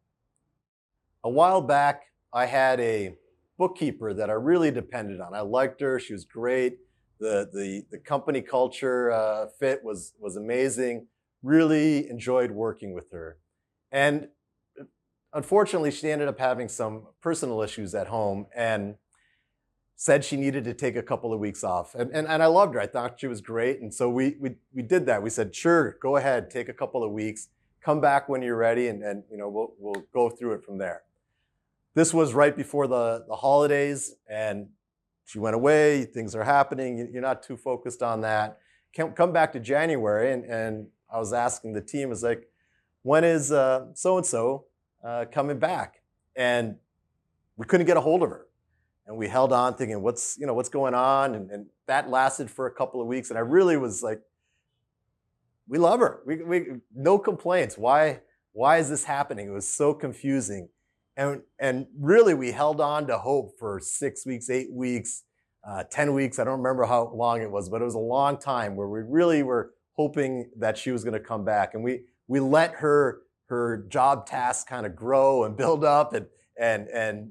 A 1.23 1.29
while 1.29 1.62
back, 1.62 2.04
I 2.33 2.45
had 2.45 2.80
a 2.80 3.16
bookkeeper 3.57 4.13
that 4.13 4.30
I 4.30 4.33
really 4.33 4.71
depended 4.71 5.21
on. 5.21 5.33
I 5.33 5.42
liked 5.42 5.81
her. 5.81 5.99
She 5.99 6.13
was 6.13 6.25
great. 6.25 6.80
The, 7.19 7.49
the, 7.54 7.83
the 7.92 7.99
company 7.99 8.42
culture 8.42 9.11
uh, 9.11 9.47
fit 9.59 9.83
was, 9.83 10.13
was 10.19 10.35
amazing. 10.35 11.07
Really 11.44 12.10
enjoyed 12.10 12.52
working 12.52 12.94
with 12.94 13.12
her. 13.12 13.38
And 13.92 14.30
uh, 14.80 14.86
unfortunately, 15.33 15.92
she 15.92 16.10
ended 16.10 16.28
up 16.28 16.40
having 16.40 16.69
some 16.69 17.07
personal 17.21 17.62
issues 17.62 17.94
at 17.95 18.07
home. 18.07 18.48
And 18.56 18.95
said 20.02 20.26
she 20.26 20.36
needed 20.36 20.64
to 20.64 20.74
take 20.74 20.95
a 20.95 21.04
couple 21.04 21.31
of 21.31 21.40
weeks 21.40 21.64
off. 21.64 21.94
And, 21.94 22.10
and, 22.12 22.28
and 22.28 22.42
I 22.42 22.48
loved 22.48 22.74
her. 22.74 22.81
I 22.81 22.88
thought 22.88 23.19
she 23.19 23.28
was 23.28 23.40
great. 23.40 23.81
And 23.81 23.94
so 23.94 24.10
we, 24.10 24.36
we, 24.40 24.56
we 24.74 24.81
did 24.81 25.06
that. 25.06 25.21
We 25.21 25.30
said, 25.30 25.56
sure, 25.56 25.95
go 26.02 26.16
ahead, 26.16 26.50
take 26.50 26.69
a 26.69 26.74
couple 26.74 27.04
of 27.04 27.12
weeks, 27.12 27.50
come 27.81 28.02
back 28.02 28.28
when 28.28 28.42
you're 28.42 28.57
ready, 28.57 28.88
and, 28.88 29.04
and 29.04 29.24
you 29.30 29.38
know, 29.38 29.48
we'll, 29.48 29.76
we'll 29.78 30.04
go 30.12 30.28
through 30.28 30.54
it 30.54 30.64
from 30.64 30.80
there. 30.80 31.04
This 31.94 32.16
was 32.16 32.33
right 32.33 32.57
before 32.57 32.88
the, 32.88 33.26
the 33.28 33.36
holidays, 33.36 34.16
and 34.28 34.69
she 35.26 35.38
went 35.38 35.56
away. 35.56 36.06
Things 36.06 36.33
are 36.33 36.45
happening. 36.45 37.07
You're 37.14 37.21
not 37.21 37.44
too 37.44 37.56
focused 37.56 38.02
on 38.02 38.21
that. 38.21 38.57
Come 38.95 39.31
back 39.31 39.54
to 39.54 39.60
January, 39.60 40.33
and, 40.33 40.45
and 40.45 40.88
I 41.11 41.19
was 41.19 41.33
asking 41.33 41.73
the 41.73 41.81
team, 41.81 42.11
is 42.11 42.23
like, 42.23 42.47
when 43.03 43.23
is 43.23 43.47
so 43.47 44.18
and 44.18 44.25
so 44.25 44.65
coming 45.31 45.59
back? 45.59 46.01
And 46.35 46.75
we 47.57 47.65
couldn't 47.65 47.85
get 47.85 47.97
a 47.97 48.01
hold 48.01 48.23
of 48.23 48.30
her. 48.30 48.47
And 49.06 49.18
we 49.18 49.27
held 49.27 49.51
on 49.51 49.75
thinking 49.75 50.01
what's 50.01 50.37
you 50.39 50.45
know 50.45 50.53
what's 50.53 50.69
going 50.69 50.94
on? 50.94 51.35
And, 51.35 51.51
and, 51.51 51.65
that 51.87 52.09
lasted 52.09 52.49
for 52.49 52.68
a 52.68 52.71
couple 52.71 53.01
of 53.01 53.07
weeks. 53.07 53.31
And 53.31 53.37
i 53.37 53.41
really 53.41 53.75
was 53.75 54.01
like 54.01 54.21
we 55.68 55.77
love 55.77 55.99
her. 55.99 56.21
We, 56.25 56.41
we 56.41 56.65
no 56.95 57.19
complaints. 57.19 57.77
Why 57.77 58.21
why 58.53 58.77
is 58.77 58.89
this 58.89 59.03
happening? 59.03 59.47
It 59.47 59.51
was 59.51 59.68
so 59.68 59.94
confusing. 59.94 60.69
And 61.18 61.41
and 61.59 61.87
really 61.99 62.33
we 62.33 62.51
held 62.51 62.80
on 62.80 63.07
to 63.07 63.18
hope 63.18 63.59
for 63.59 63.80
six 63.81 64.25
weeks 64.25 64.49
eight 64.49 64.71
weeks 64.71 65.23
uh, 65.68 65.83
10 65.83 66.13
weeks. 66.13 66.39
I 66.39 66.44
don't 66.45 66.57
remember 66.57 66.85
how 66.85 67.11
long 67.13 67.41
it 67.41 67.51
was 67.51 67.68
but 67.68 67.81
it 67.81 67.85
was 67.85 67.95
a 67.95 67.99
long 67.99 68.37
time 68.37 68.77
where 68.77 68.87
we 68.87 69.01
really 69.01 69.44
were 69.44 69.73
hoping 70.02 70.50
that 70.58 70.78
she 70.78 70.92
was 70.92 71.04
going 71.04 71.14
to 71.14 71.20
come 71.20 71.44
back 71.46 71.74
and 71.74 71.84
we 71.84 72.02
we 72.28 72.40
let 72.40 72.72
her 72.76 73.22
her 73.48 73.86
job 73.90 74.26
tasks 74.26 74.64
kind 74.64 74.86
of 74.86 74.96
grow 74.96 75.44
and 75.44 75.56
build 75.58 75.84
up 75.84 76.14
and 76.14 76.26
and 76.58 76.88
and 76.88 77.30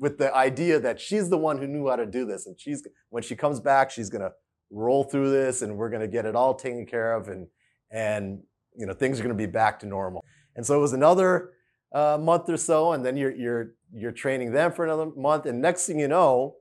with 0.00 0.16
the 0.16 0.34
idea 0.34 0.80
that 0.80 0.98
she's 0.98 1.28
the 1.28 1.36
one 1.36 1.58
who 1.58 1.66
knew 1.66 1.86
how 1.88 1.96
to 1.96 2.06
do 2.06 2.24
this, 2.24 2.46
and 2.46 2.58
she's 2.58 2.86
when 3.10 3.22
she 3.22 3.36
comes 3.36 3.60
back, 3.60 3.90
she's 3.90 4.08
gonna 4.08 4.32
roll 4.70 5.04
through 5.04 5.30
this, 5.30 5.60
and 5.62 5.76
we're 5.76 5.90
gonna 5.90 6.08
get 6.08 6.24
it 6.24 6.34
all 6.34 6.54
taken 6.54 6.86
care 6.86 7.12
of, 7.12 7.28
and 7.28 7.46
and 7.90 8.42
you 8.74 8.86
know 8.86 8.94
things 8.94 9.20
are 9.20 9.22
gonna 9.22 9.34
be 9.34 9.46
back 9.46 9.78
to 9.80 9.86
normal. 9.86 10.24
And 10.56 10.64
so 10.66 10.74
it 10.76 10.80
was 10.80 10.94
another 10.94 11.52
uh, 11.92 12.18
month 12.20 12.48
or 12.48 12.56
so, 12.56 12.92
and 12.92 13.04
then 13.04 13.16
you're, 13.16 13.34
you're, 13.34 13.74
you're 13.92 14.12
training 14.12 14.52
them 14.52 14.72
for 14.72 14.84
another 14.84 15.10
month. 15.16 15.46
And 15.46 15.60
next 15.60 15.86
thing 15.86 15.98
you 15.98 16.08
know, 16.08 16.56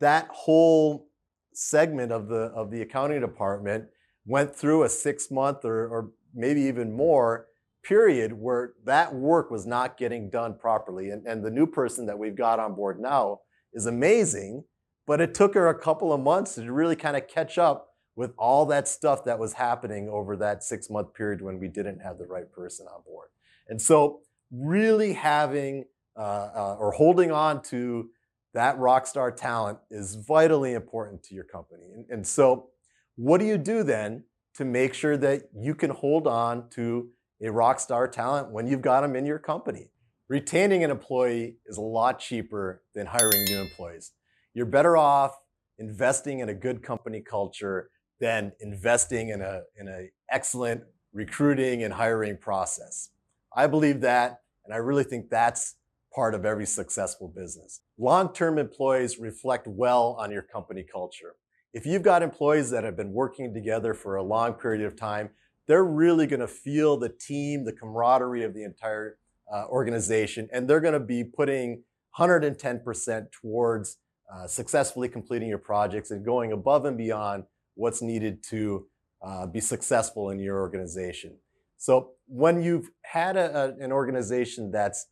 that 0.00 0.28
whole 0.32 1.08
segment 1.52 2.12
of 2.12 2.28
the, 2.28 2.52
of 2.54 2.70
the 2.70 2.82
accounting 2.82 3.20
department 3.20 3.84
went 4.26 4.54
through 4.54 4.84
a 4.84 4.88
six 4.88 5.30
month 5.30 5.64
or, 5.64 5.86
or 5.88 6.10
maybe 6.34 6.62
even 6.62 6.92
more 6.92 7.46
period 7.82 8.32
where 8.32 8.74
that 8.84 9.14
work 9.14 9.50
was 9.50 9.66
not 9.66 9.96
getting 9.96 10.30
done 10.30 10.56
properly. 10.56 11.10
And, 11.10 11.26
and 11.26 11.44
the 11.44 11.50
new 11.50 11.66
person 11.66 12.06
that 12.06 12.18
we've 12.18 12.36
got 12.36 12.60
on 12.60 12.74
board 12.74 13.00
now 13.00 13.40
is 13.72 13.86
amazing, 13.86 14.64
but 15.06 15.20
it 15.20 15.34
took 15.34 15.54
her 15.54 15.68
a 15.68 15.78
couple 15.78 16.12
of 16.12 16.20
months 16.20 16.54
to 16.54 16.72
really 16.72 16.96
kind 16.96 17.16
of 17.16 17.26
catch 17.26 17.58
up 17.58 17.88
with 18.14 18.32
all 18.36 18.66
that 18.66 18.86
stuff 18.86 19.24
that 19.24 19.38
was 19.38 19.54
happening 19.54 20.08
over 20.08 20.36
that 20.36 20.62
six 20.62 20.90
month 20.90 21.14
period 21.14 21.40
when 21.40 21.58
we 21.58 21.68
didn't 21.68 22.00
have 22.00 22.18
the 22.18 22.26
right 22.26 22.50
person 22.52 22.86
on 22.86 23.02
board. 23.04 23.28
And 23.68 23.80
so, 23.80 24.20
really 24.50 25.14
having 25.14 25.86
uh, 26.14 26.20
uh, 26.54 26.76
or 26.78 26.92
holding 26.92 27.32
on 27.32 27.62
to 27.62 28.10
that 28.52 28.78
rock 28.78 29.06
star 29.06 29.32
talent 29.32 29.78
is 29.90 30.14
vitally 30.14 30.74
important 30.74 31.22
to 31.22 31.34
your 31.34 31.44
company. 31.44 31.84
And, 31.94 32.04
and 32.10 32.26
so, 32.26 32.68
what 33.16 33.38
do 33.38 33.46
you 33.46 33.58
do 33.58 33.82
then 33.82 34.24
to 34.56 34.64
make 34.64 34.94
sure 34.94 35.16
that 35.16 35.42
you 35.54 35.74
can 35.74 35.90
hold 35.90 36.26
on 36.26 36.68
to 36.70 37.10
a 37.42 37.50
rock 37.50 37.80
star 37.80 38.06
talent 38.08 38.50
when 38.50 38.66
you've 38.66 38.82
got 38.82 39.02
them 39.02 39.16
in 39.16 39.26
your 39.26 39.38
company? 39.38 39.90
Retaining 40.28 40.82
an 40.84 40.90
employee 40.90 41.56
is 41.66 41.76
a 41.76 41.82
lot 41.82 42.18
cheaper 42.18 42.82
than 42.94 43.06
hiring 43.06 43.44
new 43.44 43.60
employees. 43.60 44.12
You're 44.54 44.66
better 44.66 44.96
off 44.96 45.36
investing 45.78 46.40
in 46.40 46.48
a 46.48 46.54
good 46.54 46.82
company 46.82 47.20
culture 47.20 47.90
than 48.20 48.52
investing 48.60 49.30
in 49.30 49.42
a 49.42 49.62
in 49.76 49.88
an 49.88 50.10
excellent 50.30 50.82
recruiting 51.12 51.82
and 51.82 51.92
hiring 51.92 52.38
process. 52.38 53.10
I 53.54 53.66
believe 53.66 54.00
that, 54.02 54.40
and 54.64 54.72
I 54.72 54.78
really 54.78 55.04
think 55.04 55.28
that's 55.28 55.74
part 56.14 56.34
of 56.34 56.44
every 56.44 56.66
successful 56.66 57.28
business. 57.28 57.80
Long-term 57.98 58.58
employees 58.58 59.18
reflect 59.18 59.66
well 59.66 60.16
on 60.18 60.30
your 60.30 60.42
company 60.42 60.84
culture. 60.90 61.34
If 61.72 61.86
you've 61.86 62.02
got 62.02 62.22
employees 62.22 62.70
that 62.70 62.84
have 62.84 62.96
been 62.96 63.12
working 63.12 63.54
together 63.54 63.94
for 63.94 64.16
a 64.16 64.22
long 64.22 64.52
period 64.52 64.84
of 64.84 64.94
time, 64.94 65.30
they're 65.66 65.84
really 65.84 66.26
going 66.26 66.40
to 66.40 66.48
feel 66.48 66.98
the 66.98 67.08
team, 67.08 67.64
the 67.64 67.72
camaraderie 67.72 68.44
of 68.44 68.52
the 68.52 68.62
entire 68.62 69.16
uh, 69.50 69.66
organization, 69.68 70.48
and 70.52 70.68
they're 70.68 70.80
going 70.80 70.92
to 70.92 71.00
be 71.00 71.24
putting 71.24 71.82
110% 72.18 73.32
towards 73.32 73.96
uh, 74.30 74.46
successfully 74.46 75.08
completing 75.08 75.48
your 75.48 75.58
projects 75.58 76.10
and 76.10 76.24
going 76.24 76.52
above 76.52 76.84
and 76.84 76.98
beyond 76.98 77.44
what's 77.74 78.02
needed 78.02 78.42
to 78.42 78.86
uh, 79.22 79.46
be 79.46 79.60
successful 79.60 80.28
in 80.30 80.38
your 80.38 80.60
organization. 80.60 81.34
So 81.78 82.10
when 82.26 82.62
you've 82.62 82.90
had 83.02 83.36
a, 83.36 83.76
a, 83.78 83.84
an 83.84 83.92
organization 83.92 84.70
that's 84.70 85.06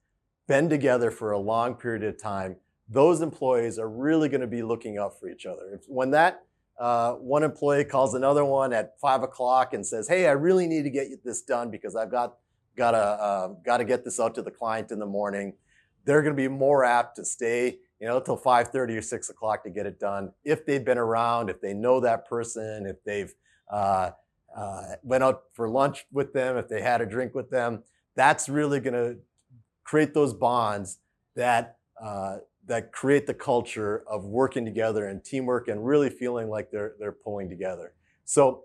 been 0.47 0.69
together 0.69 1.11
for 1.11 1.33
a 1.33 1.39
long 1.39 1.75
period 1.75 2.05
of 2.05 2.21
time, 2.21 2.57
those 2.89 3.23
employees 3.23 3.79
are 3.79 3.89
really 3.89 4.29
going 4.29 4.41
to 4.41 4.47
be 4.47 4.63
looking 4.63 4.99
out 4.99 5.19
for 5.19 5.29
each 5.29 5.47
other. 5.47 5.71
If, 5.73 5.83
when 5.87 6.11
that 6.11 6.43
uh, 6.81 7.13
one 7.13 7.43
employee 7.43 7.85
calls 7.85 8.15
another 8.15 8.43
one 8.43 8.73
at 8.73 8.99
five 8.99 9.23
o'clock 9.23 9.75
and 9.75 9.87
says, 9.87 10.09
"Hey, 10.09 10.27
I 10.27 10.33
really 10.33 10.67
need 10.67 10.83
to 10.85 10.91
get 10.91 11.23
this 11.23 11.43
done 11.43 11.71
because 11.71 11.95
I've 11.95 12.11
got 12.11 12.39
got 12.75 12.93
to 12.93 12.99
uh, 12.99 13.49
got 13.65 13.77
to 13.77 13.85
get 13.85 14.03
this 14.03 14.19
out 14.19 14.35
to 14.37 14.43
the 14.43 14.51
client 14.51 14.91
in 14.91 14.99
the 14.99 15.07
morning," 15.07 15.53
they're 16.07 16.23
going 16.23 16.35
to 16.35 16.43
be 16.43 16.49
more 16.49 16.83
apt 16.83 17.17
to 17.17 17.25
stay, 17.25 17.79
you 18.01 18.09
know, 18.09 18.19
till 18.19 18.39
5:30 18.39 18.97
or 18.97 19.03
6 19.03 19.29
o'clock 19.29 19.63
to 19.65 19.71
get 19.71 19.85
it 19.85 20.01
done. 20.01 20.33
If 20.43 20.65
they've 20.65 20.85
been 20.85 20.97
around, 20.97 21.51
if 21.51 21.61
they 21.61 21.75
know 21.75 22.01
that 22.01 22.27
person, 22.27 22.87
if 22.87 23.05
they've 23.05 23.33
uh, 23.71 24.13
uh 24.57 24.83
went 25.03 25.23
out 25.23 25.43
for 25.53 25.69
lunch 25.69 26.07
with 26.11 26.33
them, 26.33 26.57
if 26.57 26.67
they 26.67 26.81
had 26.81 27.03
a 27.03 27.07
drink 27.07 27.35
with 27.35 27.51
them, 27.51 27.83
that's 28.17 28.49
really 28.49 28.81
going 28.81 28.95
to 28.95 29.19
create 29.85 30.15
those 30.15 30.33
bonds 30.33 30.99
that 31.37 31.77
uh, 32.03 32.39
that 32.71 32.93
create 32.93 33.27
the 33.27 33.35
culture 33.35 34.05
of 34.07 34.25
working 34.25 34.65
together 34.65 35.09
and 35.09 35.25
teamwork 35.25 35.67
and 35.67 35.85
really 35.85 36.09
feeling 36.09 36.49
like 36.49 36.71
they're 36.71 36.95
they're 37.01 37.11
pulling 37.11 37.51
together. 37.51 37.95
So, 38.25 38.63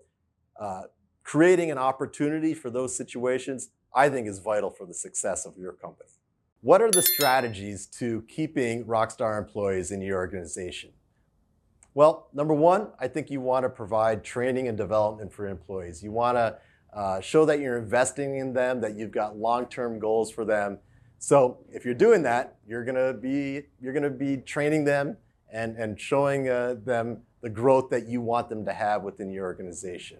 uh, 0.59 0.83
creating 1.23 1.71
an 1.71 1.79
opportunity 1.79 2.53
for 2.53 2.69
those 2.69 2.95
situations, 2.95 3.69
I 3.95 4.09
think, 4.09 4.27
is 4.27 4.37
vital 4.37 4.69
for 4.69 4.85
the 4.85 4.93
success 4.93 5.43
of 5.47 5.57
your 5.57 5.71
company. 5.71 6.11
What 6.61 6.83
are 6.83 6.91
the 6.91 7.01
strategies 7.01 7.87
to 7.97 8.21
keeping 8.27 8.85
rockstar 8.85 9.39
employees 9.39 9.89
in 9.89 10.03
your 10.03 10.17
organization? 10.17 10.91
Well, 11.95 12.29
number 12.31 12.53
one, 12.53 12.89
I 12.99 13.07
think 13.07 13.31
you 13.31 13.41
want 13.41 13.63
to 13.63 13.69
provide 13.69 14.23
training 14.23 14.67
and 14.67 14.77
development 14.77 15.33
for 15.33 15.47
employees. 15.47 16.03
You 16.03 16.11
want 16.11 16.37
to 16.37 16.57
uh, 16.93 17.21
show 17.21 17.43
that 17.45 17.59
you're 17.59 17.79
investing 17.79 18.37
in 18.37 18.53
them, 18.53 18.81
that 18.81 18.95
you've 18.95 19.11
got 19.11 19.35
long-term 19.35 19.97
goals 19.97 20.29
for 20.31 20.45
them, 20.45 20.77
so 21.19 21.59
if 21.71 21.85
you're 21.85 21.93
doing 21.93 22.23
that, 22.23 22.57
you're 22.67 22.85
gonna 22.85 23.13
be 23.13 23.63
you're 23.79 23.93
gonna 23.93 24.09
be 24.09 24.37
training 24.37 24.85
them 24.85 25.17
and 25.51 25.75
and 25.77 25.99
showing 25.99 26.49
uh, 26.49 26.75
them 26.83 27.21
the 27.41 27.49
growth 27.49 27.89
that 27.89 28.07
you 28.07 28.21
want 28.21 28.49
them 28.49 28.65
to 28.65 28.73
have 28.73 29.03
within 29.03 29.31
your 29.31 29.45
organization. 29.45 30.17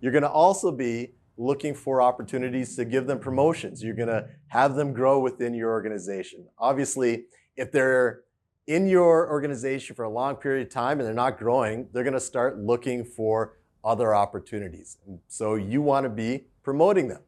You're 0.00 0.12
gonna 0.12 0.28
also 0.28 0.70
be 0.70 1.14
looking 1.36 1.74
for 1.74 2.02
opportunities 2.02 2.74
to 2.76 2.84
give 2.84 3.06
them 3.06 3.18
promotions. 3.18 3.82
You're 3.82 3.94
gonna 3.94 4.28
have 4.48 4.74
them 4.74 4.92
grow 4.92 5.20
within 5.20 5.54
your 5.54 5.70
organization. 5.70 6.46
Obviously, 6.58 7.24
if 7.56 7.70
they're 7.72 8.22
in 8.66 8.86
your 8.86 9.30
organization 9.30 9.96
for 9.96 10.04
a 10.04 10.10
long 10.10 10.36
period 10.36 10.66
of 10.66 10.72
time 10.72 10.98
and 10.98 11.06
they're 11.06 11.14
not 11.14 11.38
growing, 11.38 11.88
they're 11.92 12.04
gonna 12.04 12.20
start 12.20 12.58
looking 12.58 13.04
for 13.04 13.58
other 13.84 14.14
opportunities. 14.14 14.98
So 15.28 15.54
you 15.54 15.80
want 15.80 16.04
to 16.04 16.10
be 16.10 16.46
promoting 16.62 17.08
them 17.08 17.22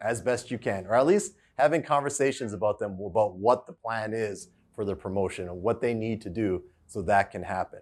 as 0.00 0.20
best 0.20 0.50
you 0.50 0.58
can, 0.58 0.86
or 0.86 0.94
at 0.94 1.06
least 1.06 1.32
having 1.58 1.82
conversations 1.82 2.52
about 2.52 2.78
them 2.78 2.98
about 3.04 3.36
what 3.36 3.66
the 3.66 3.72
plan 3.72 4.12
is 4.12 4.48
for 4.74 4.84
their 4.84 4.96
promotion 4.96 5.48
and 5.48 5.62
what 5.62 5.80
they 5.80 5.94
need 5.94 6.20
to 6.22 6.30
do 6.30 6.62
so 6.86 7.02
that 7.02 7.30
can 7.30 7.42
happen. 7.42 7.80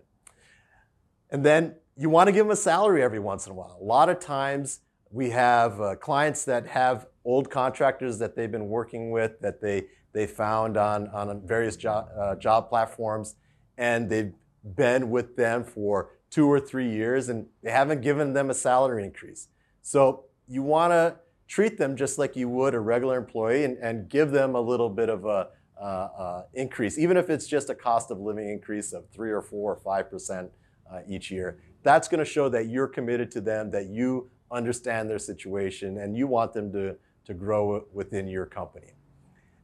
And 1.31 1.45
then 1.45 1.75
you 1.97 2.09
want 2.09 2.29
to 2.29 2.33
give 2.33 2.47
them 2.47 2.53
a 2.53 2.57
salary 2.57 3.03
every 3.03 3.19
once 3.19 3.47
in 3.47 3.53
a 3.53 3.55
while. 3.55 3.79
A 3.81 3.85
lot 3.85 4.09
of 4.09 4.21
times 4.21 4.81
we 5.11 5.31
have 5.31 5.81
uh, 5.81 5.97
clients 5.97 6.45
that 6.45 6.67
have 6.67 7.07
old 7.25 7.51
contractors 7.51 8.19
that 8.19 8.37
they've 8.37 8.51
been 8.51 8.69
working 8.69 9.11
with 9.11 9.41
that 9.41 9.61
they, 9.61 9.85
they 10.13 10.27
found 10.27 10.77
on, 10.77 11.09
on 11.09 11.41
various 11.47 11.77
job, 11.77 12.09
uh, 12.19 12.35
job 12.37 12.69
platforms, 12.69 13.37
and 13.79 14.09
they've 14.09 14.33
been 14.77 15.11
with 15.11 15.37
them 15.37 15.65
for 15.65 16.11
two 16.31 16.47
or 16.47 16.59
three 16.59 16.91
years 16.91 17.29
and 17.29 17.47
they 17.63 17.71
haven't 17.71 18.01
given 18.01 18.33
them 18.33 18.51
a 18.51 18.55
salary 18.55 19.05
increase. 19.05 19.49
So 19.83 20.25
you 20.49 20.63
want 20.63 20.93
to 20.93 21.17
treat 21.47 21.79
them 21.79 21.97
just 21.97 22.19
like 22.19 22.37
you 22.37 22.49
would 22.49 22.75
a 22.75 22.81
regular 22.81 23.19
employee 23.19 23.65
and, 23.65 23.77
and 23.79 24.09
give 24.09 24.31
them 24.31 24.55
a 24.55 24.61
little 24.61 24.89
bit 24.89 25.09
of 25.09 25.25
a 25.25 25.49
uh, 25.81 25.85
uh, 25.85 26.43
increase, 26.55 26.99
even 26.99 27.17
if 27.17 27.29
it's 27.29 27.47
just 27.47 27.69
a 27.69 27.75
cost 27.75 28.11
of 28.11 28.21
living 28.21 28.49
increase 28.49 28.93
of 28.93 29.09
three 29.11 29.31
or 29.31 29.43
four 29.43 29.73
or 29.73 29.77
five 29.77 30.09
percent 30.11 30.51
uh, 30.91 31.01
each 31.09 31.31
year. 31.31 31.59
That's 31.83 32.09
going 32.09 32.21
to 32.21 32.25
show 32.25 32.49
that 32.49 32.69
you're 32.69 32.87
committed 32.87 33.31
to 33.33 33.41
them, 33.41 33.71
that 33.73 33.87
you 33.89 34.31
understand 34.51 35.11
their 35.11 35.19
situation, 35.19 35.99
and 35.99 36.17
you 36.17 36.27
want 36.27 36.53
them 36.53 36.73
to, 36.73 36.97
to 37.27 37.35
grow 37.35 37.85
within 37.93 38.29
your 38.29 38.47
company. 38.47 38.93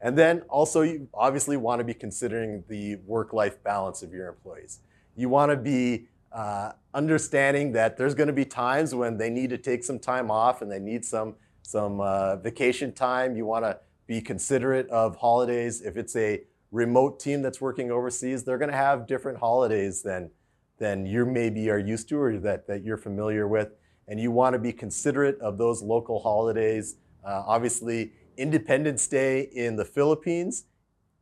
And 0.02 0.16
then 0.16 0.40
also, 0.49 0.82
you 0.82 1.08
obviously 1.14 1.56
want 1.56 1.80
to 1.80 1.84
be 1.84 1.94
considering 1.94 2.64
the 2.68 2.96
work 3.06 3.32
life 3.32 3.62
balance 3.62 4.02
of 4.02 4.12
your 4.12 4.28
employees. 4.28 4.80
You 5.14 5.28
want 5.28 5.50
to 5.50 5.56
be 5.56 6.08
uh, 6.32 6.72
understanding 6.94 7.72
that 7.72 7.96
there's 7.96 8.14
going 8.14 8.28
to 8.28 8.32
be 8.32 8.44
times 8.44 8.94
when 8.94 9.18
they 9.18 9.28
need 9.30 9.50
to 9.50 9.58
take 9.58 9.84
some 9.84 9.99
time 9.99 10.30
off 10.30 10.62
and 10.62 10.70
they 10.70 10.78
need 10.78 11.04
some 11.04 11.34
some 11.70 12.00
uh, 12.00 12.36
vacation 12.36 12.92
time. 12.92 13.36
You 13.36 13.46
want 13.46 13.64
to 13.64 13.78
be 14.06 14.20
considerate 14.20 14.88
of 14.88 15.16
holidays. 15.16 15.82
If 15.82 15.96
it's 15.96 16.16
a 16.16 16.42
remote 16.72 17.20
team 17.20 17.42
that's 17.42 17.60
working 17.60 17.90
overseas, 17.90 18.42
they're 18.44 18.58
going 18.58 18.70
to 18.70 18.76
have 18.76 19.06
different 19.06 19.38
holidays 19.38 20.02
than, 20.02 20.30
than 20.78 21.06
you 21.06 21.24
maybe 21.24 21.70
are 21.70 21.78
used 21.78 22.08
to 22.08 22.20
or 22.20 22.38
that, 22.38 22.66
that 22.66 22.84
you're 22.84 22.96
familiar 22.96 23.46
with. 23.46 23.68
And 24.08 24.18
you 24.18 24.32
want 24.32 24.54
to 24.54 24.58
be 24.58 24.72
considerate 24.72 25.38
of 25.40 25.58
those 25.58 25.82
local 25.82 26.20
holidays. 26.20 26.96
Uh, 27.24 27.44
obviously, 27.46 28.12
Independence 28.36 29.06
Day 29.06 29.42
in 29.52 29.76
the 29.76 29.84
Philippines 29.84 30.64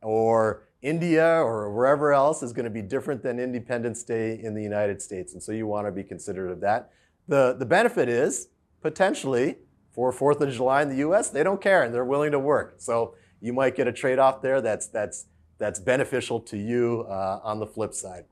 or 0.01 0.67
India 0.81 1.25
or 1.25 1.71
wherever 1.71 2.13
else 2.13 2.41
is 2.41 2.53
going 2.53 2.63
to 2.63 2.71
be 2.71 2.81
different 2.81 3.21
than 3.21 3.39
Independence 3.39 4.03
Day 4.03 4.39
in 4.41 4.55
the 4.55 4.63
United 4.63 5.01
States. 5.01 5.33
And 5.33 5.43
so 5.43 5.51
you 5.51 5.67
want 5.67 5.85
to 5.85 5.91
be 5.91 6.03
considerate 6.03 6.51
of 6.51 6.61
that. 6.61 6.91
The, 7.27 7.55
the 7.59 7.65
benefit 7.65 8.09
is 8.09 8.47
potentially 8.81 9.57
for 9.91 10.11
Fourth 10.11 10.41
of 10.41 10.51
July 10.51 10.81
in 10.81 10.89
the 10.89 10.97
U.S., 10.97 11.29
they 11.29 11.43
don't 11.43 11.61
care 11.61 11.83
and 11.83 11.93
they're 11.93 12.05
willing 12.05 12.31
to 12.31 12.39
work. 12.39 12.75
So 12.77 13.15
you 13.41 13.53
might 13.53 13.75
get 13.75 13.87
a 13.87 13.91
trade-off 13.91 14.41
there 14.41 14.61
that's 14.61 14.87
that's 14.87 15.25
that's 15.57 15.79
beneficial 15.79 16.39
to 16.39 16.57
you 16.57 17.05
uh, 17.09 17.41
on 17.43 17.59
the 17.59 17.67
flip 17.67 17.93
side. 17.93 18.25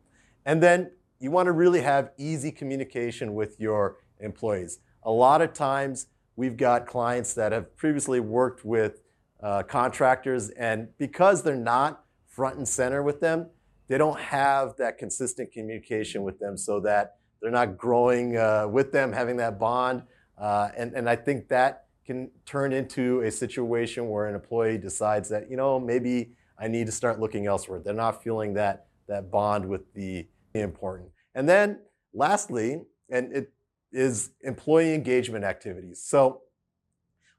And 0.45 0.63
then 0.63 0.91
you 1.19 1.29
want 1.29 1.47
to 1.47 1.51
really 1.51 1.81
have 1.81 2.11
easy 2.17 2.51
communication 2.51 3.33
with 3.33 3.59
your 3.59 3.97
employees. 4.19 4.79
A 5.03 5.11
lot 5.11 5.41
of 5.41 5.53
times 5.53 6.07
we've 6.35 6.55
got 6.55 6.85
clients 6.85 7.33
that 7.33 7.51
have 7.51 7.75
previously 7.75 8.19
worked 8.19 8.63
with 8.63 9.01
uh, 9.41 9.63
contractors, 9.63 10.49
and 10.51 10.87
because 10.97 11.43
they're 11.43 11.55
not 11.55 12.05
front 12.27 12.57
and 12.57 12.67
center 12.67 13.03
with 13.03 13.19
them, 13.19 13.47
they 13.87 13.97
don't 13.97 14.19
have 14.19 14.75
that 14.77 14.97
consistent 14.97 15.51
communication 15.51 16.23
with 16.23 16.39
them 16.39 16.57
so 16.57 16.79
that 16.79 17.17
they're 17.41 17.51
not 17.51 17.77
growing 17.77 18.37
uh, 18.37 18.67
with 18.67 18.91
them, 18.91 19.13
having 19.13 19.37
that 19.37 19.59
bond. 19.59 20.03
Uh, 20.38 20.70
and, 20.77 20.94
and 20.94 21.10
I 21.10 21.15
think 21.15 21.48
that 21.50 21.86
can 22.06 22.32
turn 22.46 22.72
into 22.72 23.22
a 23.22 23.32
situation 23.32 24.10
where 24.10 24.27
an 24.27 24.36
employee 24.36 24.77
decides 24.77 25.27
that, 25.29 25.50
you 25.50 25.58
know, 25.58 25.79
maybe 25.79 26.32
I 26.58 26.67
need 26.67 26.86
to 26.86 26.91
start 26.91 27.20
looking 27.20 27.48
elsewhere. 27.48 27.82
They're 27.84 27.94
not 27.94 28.24
feeling 28.24 28.53
that, 28.53 28.88
that 29.08 29.29
bond 29.29 29.67
with 29.67 29.94
the 29.94 30.27
important. 30.53 31.10
And 31.36 31.48
then 31.48 31.79
lastly, 32.13 32.82
and 33.10 33.32
it 33.34 33.51
is 33.91 34.32
employee 34.41 34.94
engagement 34.94 35.44
activities. 35.44 36.01
So 36.03 36.41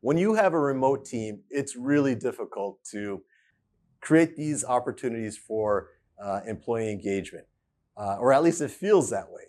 when 0.00 0.16
you 0.18 0.34
have 0.34 0.54
a 0.54 0.60
remote 0.60 1.04
team, 1.04 1.40
it's 1.50 1.74
really 1.76 2.14
difficult 2.14 2.82
to 2.92 3.22
create 4.00 4.36
these 4.36 4.64
opportunities 4.64 5.36
for 5.36 5.88
uh, 6.22 6.40
employee 6.46 6.90
engagement, 6.90 7.46
uh, 7.96 8.16
or 8.18 8.32
at 8.32 8.42
least 8.42 8.60
it 8.60 8.70
feels 8.70 9.10
that 9.10 9.30
way. 9.30 9.42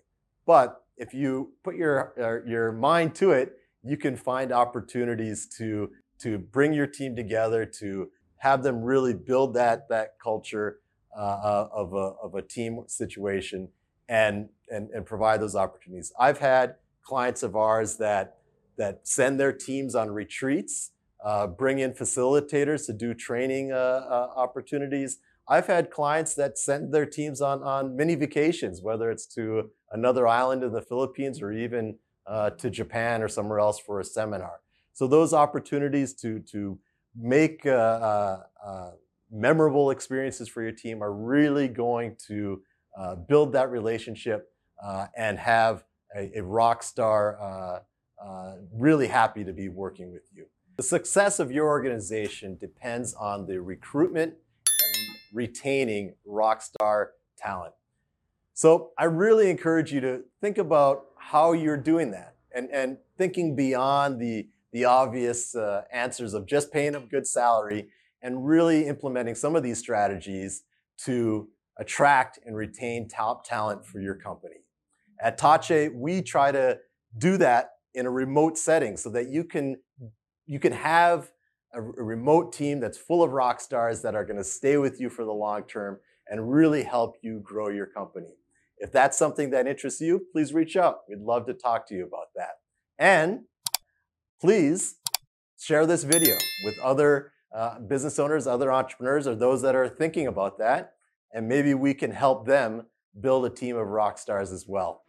But 0.45 0.83
if 0.99 1.13
you 1.13 1.53
put 1.63 1.75
your, 1.75 2.13
uh, 2.19 2.47
your 2.47 2.71
mind 2.71 3.15
to 3.15 3.31
it, 3.31 3.57
you 3.83 3.97
can 3.97 4.15
find 4.15 4.51
opportunities 4.51 5.47
to, 5.57 5.89
to 6.19 6.37
bring 6.37 6.73
your 6.73 6.87
team 6.87 7.15
together, 7.15 7.65
to 7.65 8.09
have 8.37 8.61
them 8.61 8.81
really 8.81 9.13
build 9.13 9.53
that, 9.53 9.87
that 9.89 10.15
culture 10.21 10.79
uh, 11.17 11.21
uh, 11.21 11.69
of, 11.73 11.93
a, 11.93 12.13
of 12.23 12.35
a 12.35 12.41
team 12.41 12.83
situation 12.87 13.69
and, 14.09 14.49
and, 14.69 14.89
and 14.91 15.05
provide 15.05 15.41
those 15.41 15.55
opportunities. 15.55 16.11
I've 16.19 16.39
had 16.39 16.75
clients 17.01 17.41
of 17.43 17.55
ours 17.55 17.97
that, 17.97 18.37
that 18.77 19.07
send 19.07 19.39
their 19.39 19.53
teams 19.53 19.95
on 19.95 20.11
retreats, 20.11 20.91
uh, 21.23 21.47
bring 21.47 21.79
in 21.79 21.93
facilitators 21.93 22.85
to 22.87 22.93
do 22.93 23.13
training 23.13 23.71
uh, 23.71 23.75
uh, 23.75 24.33
opportunities. 24.35 25.19
I've 25.49 25.65
had 25.65 25.89
clients 25.89 26.35
that 26.35 26.59
send 26.59 26.93
their 26.93 27.07
teams 27.07 27.41
on, 27.41 27.63
on 27.63 27.95
mini 27.95 28.13
vacations, 28.13 28.83
whether 28.83 29.09
it's 29.09 29.25
to 29.33 29.71
another 29.91 30.27
island 30.27 30.63
in 30.63 30.71
the 30.71 30.81
Philippines 30.81 31.41
or 31.41 31.51
even 31.51 31.97
uh, 32.27 32.51
to 32.51 32.69
Japan 32.69 33.23
or 33.23 33.27
somewhere 33.27 33.59
else 33.59 33.79
for 33.79 33.99
a 33.99 34.03
seminar. 34.03 34.61
So 34.93 35.07
those 35.07 35.33
opportunities 35.33 36.13
to, 36.15 36.39
to 36.51 36.77
make 37.19 37.65
uh, 37.65 37.69
uh, 37.69 38.43
uh 38.63 38.91
memorable 39.31 39.91
experiences 39.91 40.47
for 40.49 40.63
your 40.63 40.71
team 40.71 41.03
are 41.03 41.13
really 41.13 41.67
going 41.67 42.15
to 42.27 42.61
uh, 42.97 43.15
build 43.15 43.53
that 43.53 43.69
relationship 43.69 44.51
uh, 44.83 45.05
and 45.15 45.37
have 45.37 45.83
a, 46.15 46.39
a 46.39 46.43
rock 46.43 46.83
star 46.83 47.83
really 48.73 49.07
happy 49.07 49.43
to 49.43 49.53
be 49.53 49.69
working 49.69 50.11
with 50.11 50.23
you. 50.33 50.45
The 50.77 50.83
success 50.83 51.39
of 51.39 51.51
your 51.51 51.67
organization 51.67 52.57
depends 52.57 53.13
on 53.13 53.45
the 53.45 53.61
recruitment 53.61 54.33
retaining 55.33 56.15
rock 56.25 56.61
star 56.61 57.11
talent. 57.37 57.73
So 58.53 58.91
I 58.97 59.05
really 59.05 59.49
encourage 59.49 59.93
you 59.93 60.01
to 60.01 60.23
think 60.41 60.57
about 60.57 61.05
how 61.17 61.53
you're 61.53 61.77
doing 61.77 62.11
that 62.11 62.35
and, 62.53 62.69
and 62.71 62.97
thinking 63.17 63.55
beyond 63.55 64.19
the, 64.19 64.47
the 64.73 64.85
obvious 64.85 65.55
uh, 65.55 65.83
answers 65.91 66.33
of 66.33 66.45
just 66.45 66.71
paying 66.71 66.95
a 66.95 66.99
good 66.99 67.25
salary 67.25 67.87
and 68.21 68.45
really 68.45 68.85
implementing 68.85 69.35
some 69.35 69.55
of 69.55 69.63
these 69.63 69.77
strategies 69.77 70.63
to 71.05 71.47
attract 71.77 72.39
and 72.45 72.55
retain 72.55 73.07
top 73.07 73.47
talent 73.47 73.85
for 73.85 74.01
your 74.01 74.15
company. 74.15 74.57
At 75.21 75.39
Tahche, 75.39 75.93
we 75.93 76.21
try 76.21 76.51
to 76.51 76.79
do 77.17 77.37
that 77.37 77.71
in 77.93 78.05
a 78.05 78.11
remote 78.11 78.57
setting 78.57 78.97
so 78.97 79.09
that 79.11 79.29
you 79.29 79.43
can, 79.43 79.77
you 80.45 80.59
can 80.59 80.73
have 80.73 81.31
a, 81.73 81.81
remote 81.81 82.53
team 82.53 82.79
that's 82.79 82.97
full 82.97 83.23
of 83.23 83.31
rock 83.31 83.61
stars 83.61 84.01
that 84.01 84.15
are 84.15 84.25
going 84.25 84.37
to 84.37 84.43
stay 84.43 84.77
with 84.77 84.99
you 84.99 85.09
for 85.09 85.25
the 85.25 85.31
long 85.31 85.63
term 85.63 85.99
and 86.27 86.51
really 86.51 86.83
help 86.83 87.17
you 87.21 87.39
grow 87.39 87.69
your 87.69 87.85
company. 87.85 88.35
If 88.77 88.91
that's 88.91 89.17
something 89.17 89.49
that 89.49 89.67
interests 89.67 89.99
you, 89.99 90.25
please 90.31 90.53
reach 90.53 90.77
out. 90.77 90.99
We'd 91.09 91.19
love 91.19 91.45
to 91.47 91.53
talk 91.53 91.87
to 91.87 91.95
you 91.95 92.05
about 92.05 92.27
that. 92.35 92.59
And 92.97 93.41
please 94.39 94.95
share 95.59 95.85
this 95.85 96.03
video 96.03 96.35
with 96.63 96.79
other 96.79 97.33
uh, 97.53 97.79
business 97.79 98.19
owners, 98.19 98.47
other 98.47 98.71
entrepreneurs, 98.71 99.27
or 99.27 99.35
those 99.35 99.61
that 99.63 99.75
are 99.75 99.89
thinking 99.89 100.27
about 100.27 100.57
that. 100.59 100.93
And 101.33 101.47
maybe 101.47 101.73
we 101.73 101.93
can 101.93 102.11
help 102.11 102.45
them 102.45 102.85
build 103.19 103.45
a 103.45 103.49
team 103.49 103.75
of 103.75 103.87
rock 103.87 104.17
stars 104.17 104.51
as 104.51 104.65
well. 104.67 105.03